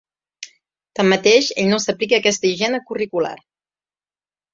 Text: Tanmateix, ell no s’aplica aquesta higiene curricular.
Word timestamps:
Tanmateix, 0.99 1.49
ell 1.63 1.69
no 1.73 1.79
s’aplica 1.83 2.17
aquesta 2.21 2.49
higiene 2.53 2.81
curricular. 2.87 3.35